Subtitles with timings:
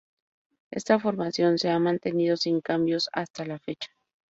[0.71, 3.91] Esta formación se ha mantenido sin cambios hasta la fecha.